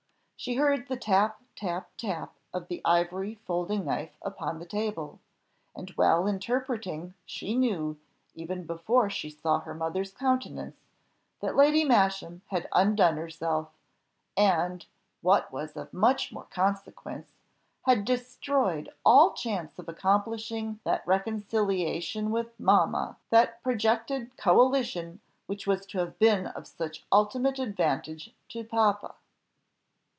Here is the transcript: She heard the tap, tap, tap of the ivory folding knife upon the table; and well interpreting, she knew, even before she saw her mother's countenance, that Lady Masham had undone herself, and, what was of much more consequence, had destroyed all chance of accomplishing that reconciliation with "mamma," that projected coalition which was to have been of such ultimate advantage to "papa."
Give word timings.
She 0.35 0.55
heard 0.55 0.87
the 0.87 0.97
tap, 0.97 1.39
tap, 1.55 1.91
tap 1.97 2.33
of 2.51 2.67
the 2.67 2.81
ivory 2.83 3.35
folding 3.45 3.85
knife 3.85 4.17
upon 4.23 4.57
the 4.57 4.65
table; 4.65 5.19
and 5.75 5.91
well 5.95 6.25
interpreting, 6.25 7.13
she 7.27 7.55
knew, 7.55 7.99
even 8.33 8.65
before 8.65 9.07
she 9.11 9.29
saw 9.29 9.59
her 9.59 9.75
mother's 9.75 10.11
countenance, 10.11 10.77
that 11.41 11.55
Lady 11.55 11.83
Masham 11.83 12.41
had 12.47 12.67
undone 12.71 13.17
herself, 13.17 13.69
and, 14.35 14.87
what 15.21 15.51
was 15.53 15.77
of 15.77 15.93
much 15.93 16.31
more 16.31 16.47
consequence, 16.49 17.33
had 17.83 18.03
destroyed 18.03 18.89
all 19.05 19.33
chance 19.33 19.77
of 19.77 19.87
accomplishing 19.87 20.79
that 20.83 21.05
reconciliation 21.05 22.31
with 22.31 22.59
"mamma," 22.59 23.15
that 23.29 23.61
projected 23.61 24.35
coalition 24.37 25.21
which 25.45 25.67
was 25.67 25.85
to 25.85 25.99
have 25.99 26.17
been 26.17 26.47
of 26.47 26.65
such 26.65 27.05
ultimate 27.11 27.59
advantage 27.59 28.33
to 28.49 28.63
"papa." 28.63 29.13